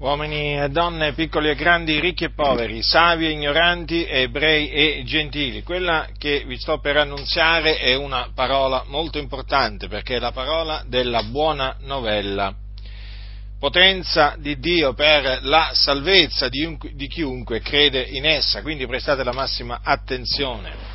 [0.00, 5.62] uomini e donne, piccoli e grandi, ricchi e poveri, savi e ignoranti, ebrei e gentili.
[5.62, 10.82] Quella che vi sto per annunziare è una parola molto importante perché è la parola
[10.86, 12.54] della buona novella.
[13.58, 19.80] Potenza di Dio per la salvezza di, chiunque crede in essa, quindi prestate la massima
[19.82, 20.89] attenzione.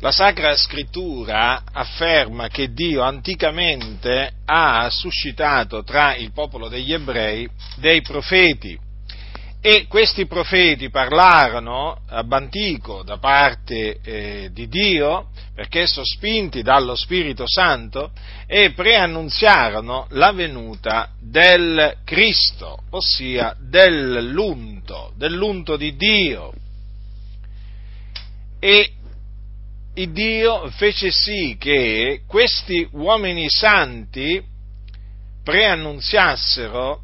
[0.00, 8.02] La Sacra Scrittura afferma che Dio anticamente ha suscitato tra il popolo degli ebrei dei
[8.02, 8.78] profeti
[9.62, 17.44] e questi profeti parlarono ab antico da parte eh, di Dio perché sospinti dallo Spirito
[17.46, 18.10] Santo
[18.46, 26.52] e preannunziarono la venuta del Cristo, ossia dell'unto, dell'unto di Dio.
[28.60, 28.95] E
[29.98, 34.42] il Dio fece sì che questi uomini santi
[35.42, 37.00] preannunziassero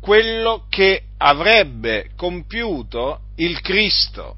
[0.00, 4.36] quello che avrebbe compiuto il Cristo.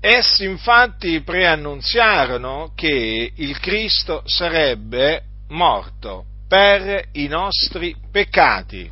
[0.00, 8.90] Essi infatti preannunziarono che il Cristo sarebbe morto per i nostri peccati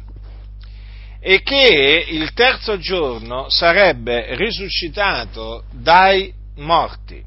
[1.21, 7.25] e che il terzo giorno sarebbe risuscitato dai morti.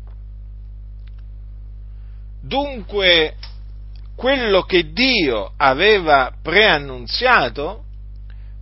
[2.42, 3.36] Dunque,
[4.16, 7.86] quello che Dio aveva preannunziato,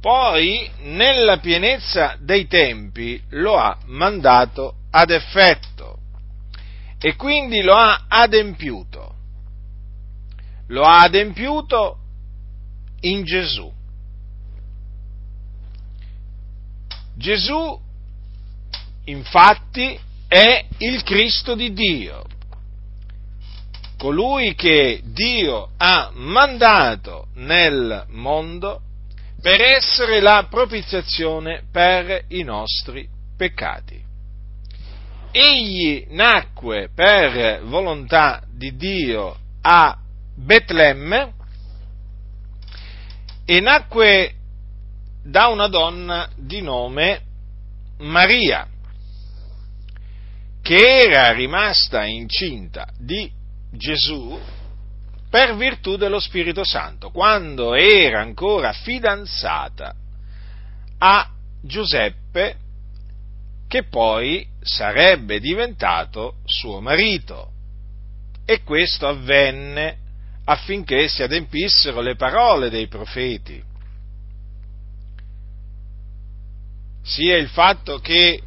[0.01, 5.97] poi nella pienezza dei tempi lo ha mandato ad effetto
[6.99, 9.15] e quindi lo ha adempiuto.
[10.67, 11.97] Lo ha adempiuto
[13.01, 13.71] in Gesù.
[17.19, 17.77] Gesù,
[19.03, 22.23] infatti, è il Cristo di Dio,
[23.97, 28.83] colui che Dio ha mandato nel mondo
[29.41, 34.01] per essere la propiziazione per i nostri peccati.
[35.31, 39.97] Egli nacque per volontà di Dio a
[40.37, 41.33] Betlemme
[43.43, 44.35] e nacque
[45.29, 47.21] da una donna di nome
[47.99, 48.67] Maria,
[50.61, 53.31] che era rimasta incinta di
[53.71, 54.39] Gesù
[55.29, 59.93] per virtù dello Spirito Santo, quando era ancora fidanzata
[60.97, 61.29] a
[61.61, 62.55] Giuseppe,
[63.67, 67.51] che poi sarebbe diventato suo marito.
[68.45, 69.97] E questo avvenne
[70.45, 73.67] affinché si adempissero le parole dei profeti
[77.09, 78.39] sia il fatto che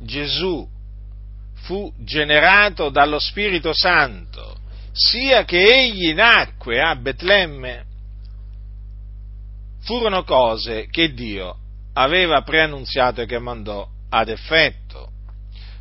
[0.00, 0.68] Gesù
[1.62, 4.56] fu generato dallo Spirito Santo,
[4.90, 7.84] sia che egli nacque a Betlemme,
[9.82, 11.56] furono cose che Dio
[11.92, 15.12] aveva preannunziato e che mandò ad effetto.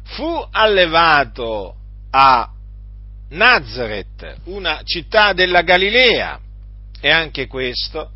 [0.04, 1.76] Fu allevato
[2.12, 2.48] a
[3.30, 6.40] Nazareth, una città della Galilea,
[7.02, 8.12] e anche questo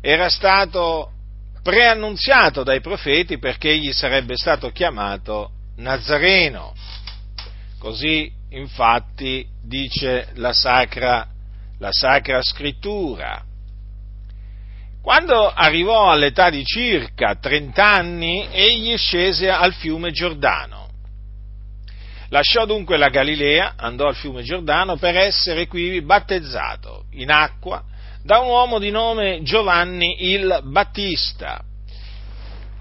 [0.00, 1.13] era stato
[1.64, 6.74] preannunziato dai profeti perché egli sarebbe stato chiamato Nazareno.
[7.78, 11.26] Così infatti dice la Sacra,
[11.78, 13.42] la Sacra Scrittura.
[15.02, 20.90] Quando arrivò all'età di circa 30 anni, egli scese al fiume Giordano.
[22.28, 27.82] Lasciò dunque la Galilea, andò al fiume Giordano per essere qui battezzato in acqua
[28.24, 31.62] da un uomo di nome Giovanni il Battista,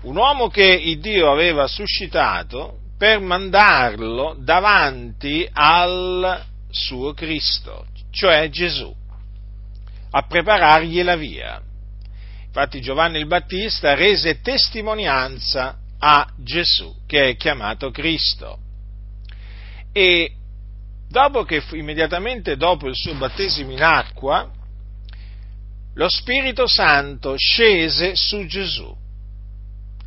[0.03, 8.95] un uomo che il Dio aveva suscitato per mandarlo davanti al suo Cristo, cioè Gesù,
[10.11, 11.61] a preparargli la via.
[12.45, 18.59] Infatti Giovanni il Battista rese testimonianza a Gesù, che è chiamato Cristo.
[19.91, 20.31] E
[21.09, 24.49] dopo che, immediatamente dopo il suo battesimo in acqua,
[25.95, 28.95] lo Spirito Santo scese su Gesù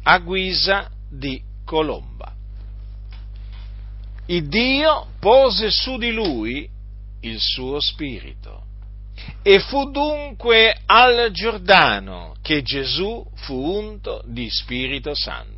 [0.02, 2.32] a guisa di colomba.
[4.26, 6.68] Il Dio pose su di lui
[7.20, 8.64] il suo spirito
[9.42, 15.54] e fu dunque al Giordano che Gesù fu unto di Spirito Santo.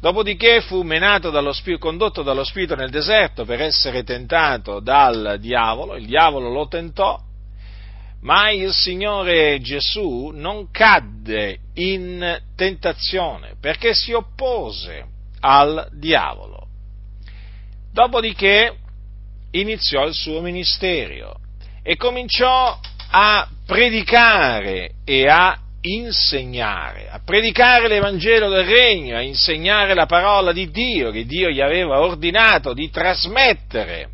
[0.00, 6.06] Dopodiché fu menato dallo condotto dallo Spirito nel deserto per essere tentato dal diavolo, il
[6.06, 7.20] diavolo lo tentò
[8.24, 15.04] ma il Signore Gesù non cadde in tentazione perché si oppose
[15.40, 16.66] al diavolo.
[17.92, 18.76] Dopodiché
[19.52, 21.36] iniziò il suo ministero
[21.82, 22.78] e cominciò
[23.10, 30.70] a predicare e a insegnare, a predicare l'Evangelo del Regno, a insegnare la parola di
[30.70, 34.08] Dio che Dio gli aveva ordinato di trasmettere.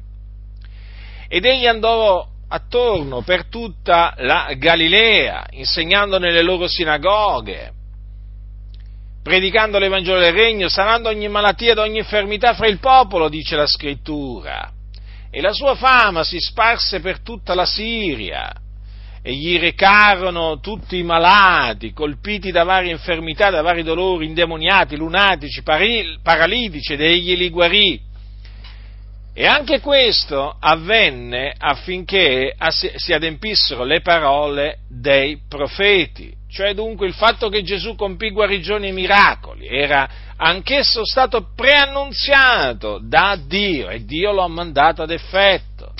[1.28, 7.72] Ed egli andò attorno per tutta la Galilea, insegnando nelle loro sinagoghe,
[9.22, 13.66] predicando l'Evangelo del Regno, sanando ogni malattia ed ogni infermità fra il popolo, dice la
[13.66, 14.72] scrittura.
[15.30, 18.52] E la sua fama si sparse per tutta la Siria
[19.22, 25.62] e gli recarono tutti i malati, colpiti da varie infermità, da vari dolori, indemoniati, lunatici,
[25.62, 28.08] paralitici, ed egli li guarì.
[29.32, 32.54] E anche questo avvenne affinché
[32.96, 38.92] si adempissero le parole dei profeti, cioè dunque il fatto che Gesù compì guarigioni e
[38.92, 45.92] miracoli era anch'esso stato preannunziato da Dio e Dio lo ha mandato ad effetto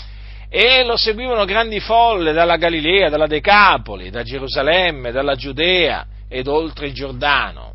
[0.49, 6.89] e lo seguivano grandi folle dalla Galilea, dalla Decapoli, da Gerusalemme, dalla Giudea ed oltre
[6.89, 7.70] il Giordano.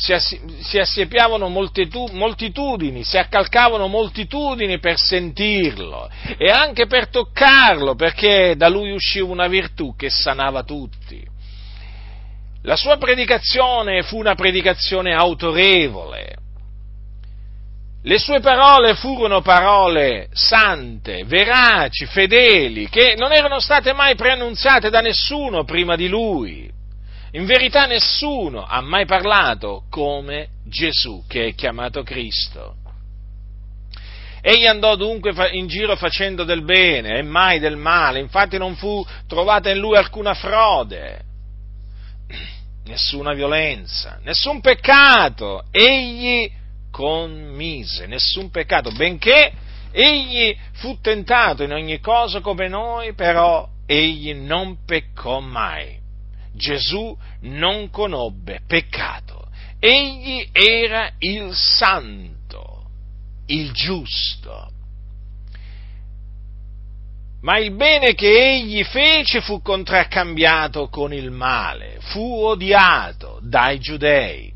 [0.00, 6.08] Si, si assiepiavano moltitu- moltitudini, si accalcavano moltitudini per sentirlo
[6.38, 11.22] e anche per toccarlo, perché da lui usciva una virtù che sanava tutti.
[12.62, 16.36] La sua predicazione fu una predicazione autorevole,
[18.02, 25.02] le sue parole furono parole sante, veraci, fedeli, che non erano state mai preannunziate da
[25.02, 26.79] nessuno prima di lui.
[27.32, 32.74] In verità nessuno ha mai parlato come Gesù, che è chiamato Cristo.
[34.42, 39.04] Egli andò dunque in giro facendo del bene e mai del male, infatti non fu
[39.28, 41.22] trovata in lui alcuna frode,
[42.86, 45.66] nessuna violenza, nessun peccato.
[45.70, 46.50] Egli
[46.90, 49.52] commise nessun peccato, benché
[49.92, 55.99] egli fu tentato in ogni cosa come noi, però egli non peccò mai.
[56.52, 59.48] Gesù non conobbe peccato.
[59.78, 62.90] Egli era il santo,
[63.46, 64.70] il giusto.
[67.42, 74.52] Ma il bene che egli fece fu contraccambiato con il male, fu odiato dai giudei.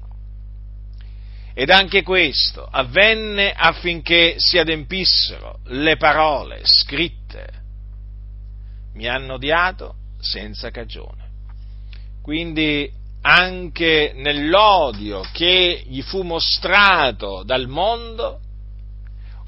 [1.55, 7.63] Ed anche questo avvenne affinché si adempissero le parole scritte.
[8.95, 11.24] Mi hanno odiato senza cagione.
[12.25, 12.91] Quindi
[13.21, 18.41] anche nell'odio che gli fu mostrato dal mondo,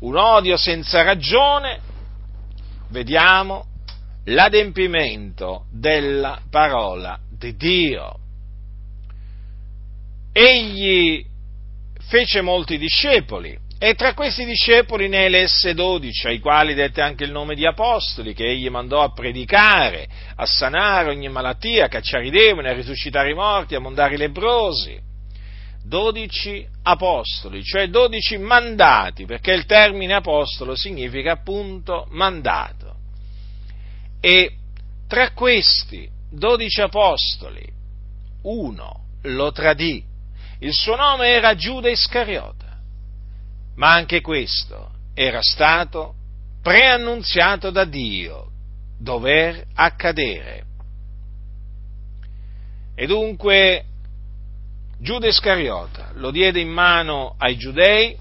[0.00, 1.80] un odio senza ragione,
[2.90, 3.64] vediamo
[4.24, 8.18] l'adempimento della parola di Dio.
[10.30, 11.24] Egli
[12.08, 17.30] fece molti discepoli e tra questi discepoli ne elesse dodici, ai quali dette anche il
[17.30, 22.30] nome di apostoli, che egli mandò a predicare, a sanare ogni malattia, a cacciare i
[22.30, 24.98] demoni, a risuscitare i morti, a mondare i lebrosi.
[25.84, 32.94] Dodici apostoli, cioè dodici mandati, perché il termine apostolo significa appunto mandato.
[34.20, 34.56] E
[35.06, 37.64] tra questi dodici apostoli,
[38.42, 40.14] uno lo tradì
[40.60, 42.65] il suo nome era Giuda Iscariota,
[43.76, 46.14] ma anche questo era stato
[46.62, 48.50] preannunziato da Dio
[48.98, 50.64] dover accadere.
[52.94, 53.84] E dunque
[54.98, 58.16] Giuda Iscariota lo diede in mano ai giudei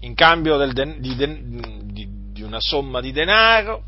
[0.00, 1.14] in cambio den- di,
[1.92, 3.84] di, di una somma di denaro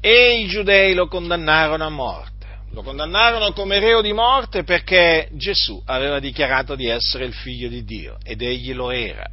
[0.00, 2.29] e i giudei lo condannarono a morte
[2.72, 7.84] lo condannarono come reo di morte perché Gesù aveva dichiarato di essere il figlio di
[7.84, 9.28] Dio ed egli lo era.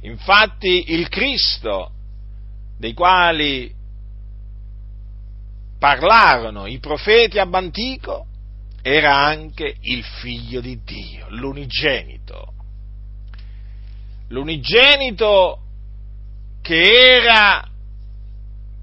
[0.00, 1.92] Infatti il Cristo
[2.78, 3.72] dei quali
[5.78, 8.26] parlarono i profeti ab antico
[8.82, 12.54] era anche il figlio di Dio, l'unigenito.
[14.28, 15.60] L'unigenito
[16.60, 17.64] che era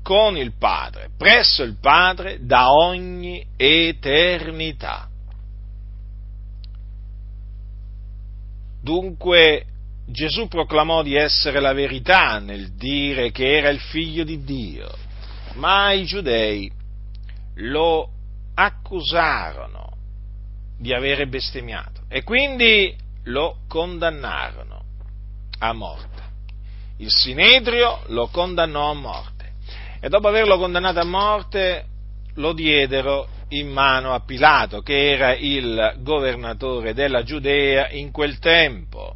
[0.09, 5.07] con il Padre, presso il Padre da ogni eternità.
[8.81, 9.65] Dunque
[10.07, 14.89] Gesù proclamò di essere la verità nel dire che era il figlio di Dio,
[15.57, 16.71] ma i giudei
[17.57, 18.09] lo
[18.55, 19.95] accusarono
[20.75, 24.83] di avere bestemmiato e quindi lo condannarono
[25.59, 26.23] a morte.
[26.97, 29.38] Il Sinedrio lo condannò a morte
[29.99, 31.85] e dopo averlo condannato a morte
[32.35, 39.15] lo diedero in mano a Pilato, che era il governatore della Giudea in quel tempo,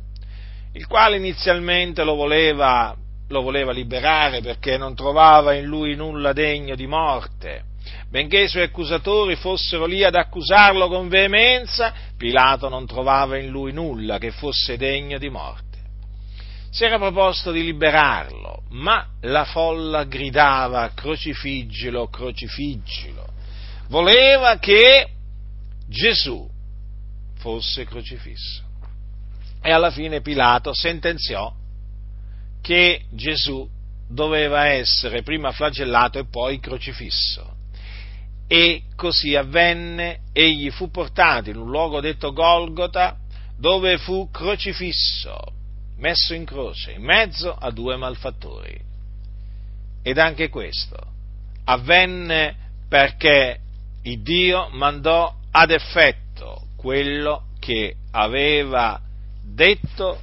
[0.73, 2.95] il quale inizialmente lo voleva,
[3.29, 7.71] lo voleva liberare perché non trovava in lui nulla degno di morte.
[8.09, 13.71] Benché i suoi accusatori fossero lì ad accusarlo con veemenza, Pilato non trovava in lui
[13.71, 15.77] nulla che fosse degno di morte.
[16.69, 23.27] Si era proposto di liberarlo, ma la folla gridava crocifiggilo, crocifiggilo.
[23.87, 25.07] Voleva che
[25.87, 26.49] Gesù
[27.37, 28.63] fosse crocifisso.
[29.61, 31.53] E alla fine Pilato sentenziò
[32.61, 33.69] che Gesù
[34.09, 37.55] doveva essere prima flagellato e poi crocifisso.
[38.47, 43.17] E così avvenne, egli fu portato in un luogo detto Golgota,
[43.57, 45.37] dove fu crocifisso,
[45.97, 48.79] messo in croce, in mezzo a due malfattori.
[50.01, 51.11] Ed anche questo
[51.65, 52.55] avvenne
[52.89, 53.59] perché
[54.01, 58.99] il Dio mandò ad effetto quello che aveva
[59.41, 60.19] detto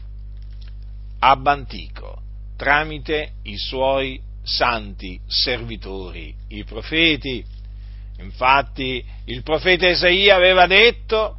[1.21, 2.21] ab antico
[2.57, 7.43] tramite i suoi santi servitori, i profeti.
[8.19, 11.39] Infatti il profeta Isaia aveva detto,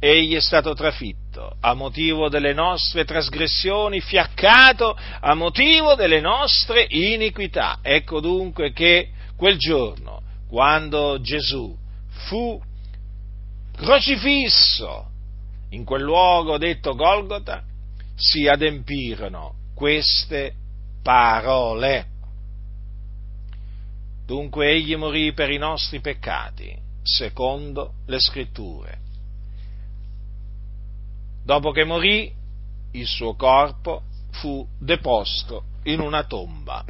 [0.00, 1.21] egli è stato trafitto
[1.60, 7.78] a motivo delle nostre trasgressioni, fiaccato a motivo delle nostre iniquità.
[7.82, 11.76] Ecco dunque che quel giorno, quando Gesù
[12.26, 12.60] fu
[13.76, 15.06] crocifisso
[15.70, 17.62] in quel luogo detto Golgota,
[18.14, 20.54] si adempirono queste
[21.02, 22.06] parole.
[24.26, 28.98] Dunque egli morì per i nostri peccati, secondo le scritture.
[31.44, 32.32] Dopo che morì,
[32.92, 36.84] il suo corpo fu deposto in una tomba.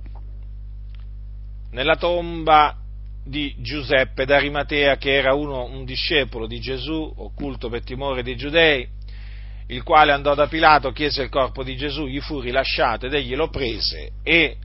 [1.71, 2.77] Nella tomba
[3.25, 8.87] di Giuseppe d'Arimatea, che era uno, un discepolo di Gesù, occulto per timore dei giudei,
[9.69, 13.35] il quale andò da Pilato, chiese il corpo di Gesù, gli fu rilasciato ed egli
[13.35, 14.59] lo prese e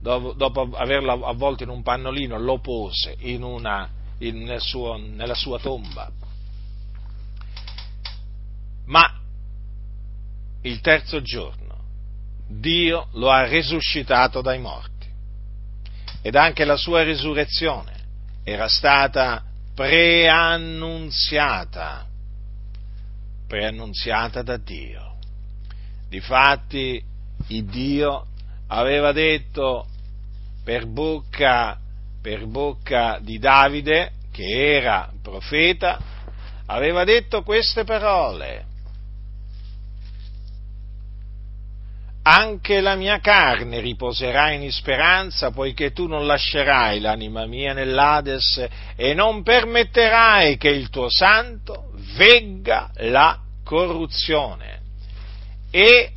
[0.00, 3.88] dopo, averlo avvolto in un pannolino lo pose in una,
[4.18, 6.10] in, nel suo, nella sua tomba.
[8.88, 9.10] Ma
[10.62, 11.76] il terzo giorno
[12.48, 15.06] Dio lo ha risuscitato dai morti
[16.20, 17.92] ed anche la sua risurrezione
[18.42, 22.08] era stata preannunziata
[23.48, 25.16] preannunziata da Dio.
[26.08, 27.02] Difatti,
[27.48, 28.26] il Dio
[28.68, 29.86] aveva detto
[30.62, 31.78] per bocca,
[32.20, 35.98] per bocca di Davide, che era profeta,
[36.66, 38.66] aveva detto queste parole.
[42.30, 49.14] Anche la mia carne riposerà in speranza, poiché tu non lascerai l'anima mia nell'Ades e
[49.14, 54.80] non permetterai che il tuo santo vegga la corruzione.
[55.70, 56.10] E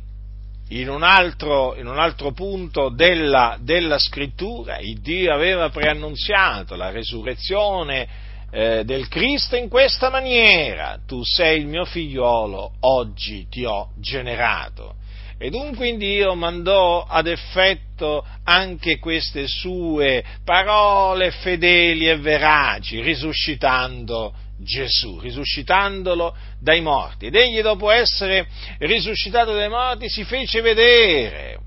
[0.68, 6.90] in un altro, in un altro punto della, della, scrittura, il Dio aveva preannunziato la
[6.90, 8.06] resurrezione
[8.50, 15.00] eh, del Cristo in questa maniera, tu sei il mio figliolo, oggi ti ho generato.
[15.42, 25.18] E dunque Dio mandò ad effetto anche queste sue parole fedeli e veraci, risuscitando Gesù,
[25.18, 27.26] risuscitandolo dai morti.
[27.26, 28.46] Ed egli dopo essere
[28.78, 31.58] risuscitato dai morti si fece vedere,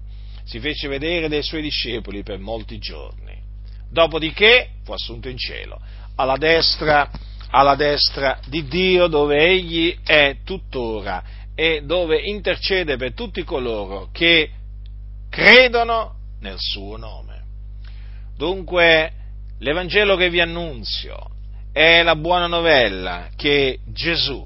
[0.46, 3.38] si fece vedere dai suoi discepoli per molti giorni.
[3.92, 5.82] Dopodiché fu assunto in cielo,
[6.16, 7.12] alla destra,
[7.50, 14.52] alla destra di Dio dove egli è tuttora e dove intercede per tutti coloro che
[15.30, 17.44] credono nel suo nome.
[18.38, 19.12] Dunque,
[19.60, 21.30] l'Evangelo che vi annunzio
[21.72, 24.46] è la buona novella che Gesù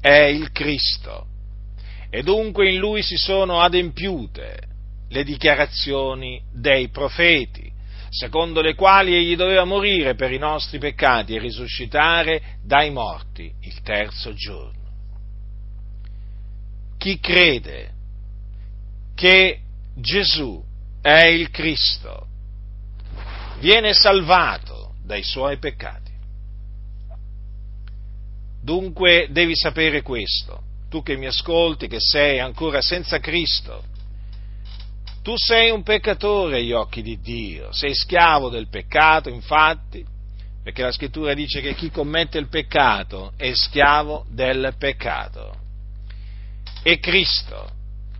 [0.00, 1.26] è il Cristo
[2.10, 4.60] e dunque in lui si sono adempiute
[5.10, 7.70] le dichiarazioni dei profeti,
[8.08, 13.80] secondo le quali egli doveva morire per i nostri peccati e risuscitare dai morti il
[13.82, 14.77] terzo giorno.
[16.98, 17.92] Chi crede
[19.14, 19.60] che
[19.94, 20.62] Gesù
[21.00, 22.26] è il Cristo
[23.60, 26.12] viene salvato dai suoi peccati.
[28.62, 33.84] Dunque devi sapere questo, tu che mi ascolti, che sei ancora senza Cristo.
[35.22, 40.04] Tu sei un peccatore agli occhi di Dio, sei schiavo del peccato, infatti,
[40.62, 45.57] perché la scrittura dice che chi commette il peccato è schiavo del peccato.
[46.82, 47.70] E Cristo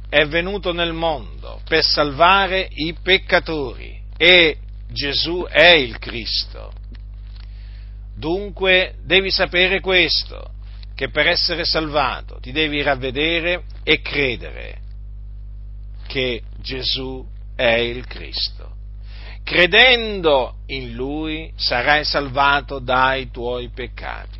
[0.08, 4.56] è venuto nel mondo per salvare i peccatori e
[4.90, 6.72] Gesù è il Cristo.
[8.16, 10.54] Dunque devi sapere questo,
[10.94, 14.78] che per essere salvato ti devi ravvedere e credere
[16.08, 17.24] che Gesù
[17.54, 18.74] è il Cristo.
[19.44, 24.37] Credendo in Lui sarai salvato dai tuoi peccati.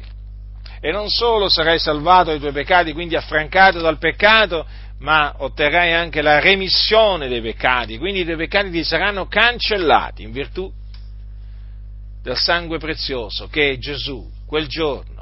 [0.80, 4.66] E non solo sarai salvato dai tuoi peccati, quindi affrancato dal peccato,
[5.00, 10.32] ma otterrai anche la remissione dei peccati, quindi i tuoi peccati ti saranno cancellati in
[10.32, 10.72] virtù
[12.22, 15.18] del sangue prezioso che Gesù quel giorno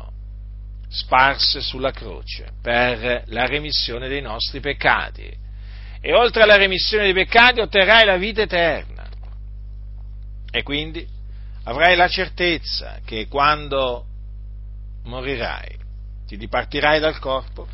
[0.88, 5.44] sparse sulla croce per la remissione dei nostri peccati.
[6.00, 9.08] E oltre alla remissione dei peccati otterrai la vita eterna.
[10.50, 11.06] E quindi
[11.64, 14.06] avrai la certezza che quando
[15.06, 15.76] morirai
[16.26, 17.66] ti dipartirai dal corpo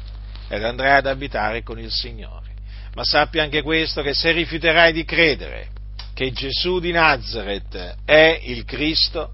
[0.49, 2.51] ed andrai ad abitare con il Signore.
[2.95, 5.71] Ma sappi anche questo che se rifiuterai di credere
[6.13, 9.33] che Gesù di Nazareth è il Cristo,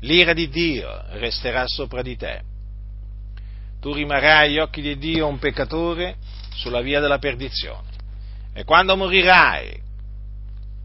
[0.00, 2.42] l'ira di Dio resterà sopra di te.
[3.80, 6.16] Tu rimarrai agli occhi di Dio un peccatore
[6.54, 7.88] sulla via della perdizione.
[8.52, 9.80] E quando morirai,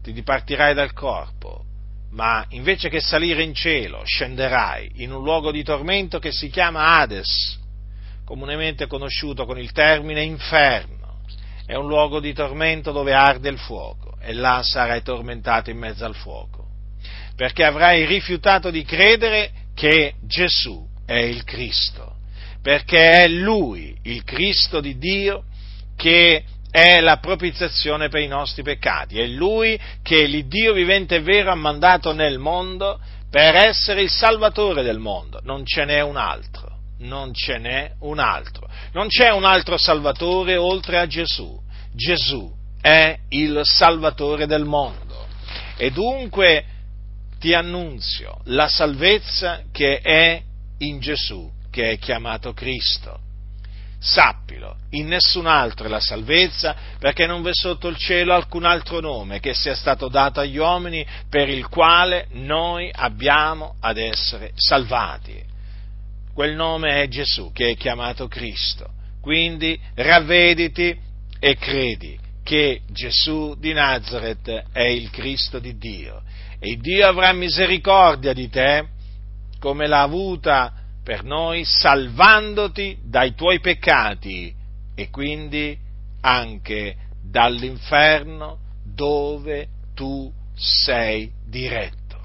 [0.02, 1.64] ti dipartirai dal corpo,
[2.10, 6.98] ma invece che salire in cielo, scenderai in un luogo di tormento che si chiama
[6.98, 7.58] Hades,
[8.24, 10.96] comunemente conosciuto con il termine inferno.
[11.66, 16.04] È un luogo di tormento dove arde il fuoco e là sarai tormentato in mezzo
[16.04, 16.66] al fuoco,
[17.36, 22.16] perché avrai rifiutato di credere che Gesù è il Cristo,
[22.62, 25.44] perché è Lui, il Cristo di Dio,
[25.96, 31.50] che è la propiziazione per i nostri peccati, è Lui che l'Iddio vivente e vero
[31.50, 36.76] ha mandato nel mondo per essere il Salvatore del mondo, non ce n'è un altro
[36.98, 38.68] non ce n'è un altro.
[38.92, 41.60] Non c'è un altro Salvatore oltre a Gesù.
[41.92, 45.26] Gesù è il Salvatore del mondo.
[45.76, 46.64] E dunque
[47.38, 50.42] ti annunzio la salvezza che è
[50.78, 53.20] in Gesù, che è chiamato Cristo.
[54.00, 59.00] Sappilo, in nessun altro è la salvezza, perché non v'è sotto il cielo alcun altro
[59.00, 65.42] nome che sia stato dato agli uomini per il quale noi abbiamo ad essere salvati.
[66.32, 68.88] Quel nome è Gesù, che è chiamato Cristo.
[69.20, 70.96] Quindi ravvediti
[71.40, 76.22] e credi che Gesù di Nazareth è il Cristo di Dio.
[76.60, 78.86] E Dio avrà misericordia di te
[79.58, 80.72] come l'ha avuta
[81.08, 84.54] per noi, salvandoti dai tuoi peccati
[84.94, 85.74] e quindi
[86.20, 92.20] anche dall'inferno dove tu sei diretto.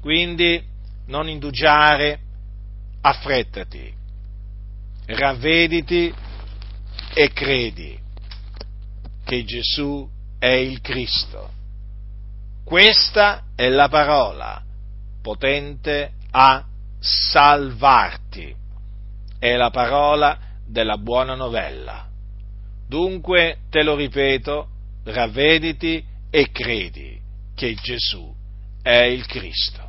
[0.00, 0.62] Quindi
[1.06, 2.20] non indugiare
[3.00, 3.92] affrettati,
[5.06, 6.14] ravvediti
[7.14, 7.98] e credi
[9.24, 11.50] che Gesù è il Cristo.
[12.62, 14.62] Questa è la parola
[15.20, 16.67] potente a
[16.98, 18.54] salvarti.
[19.38, 22.06] È la parola della buona novella.
[22.86, 24.68] Dunque, te lo ripeto,
[25.04, 27.20] ravvediti e credi
[27.54, 28.34] che Gesù
[28.82, 29.87] è il Cristo.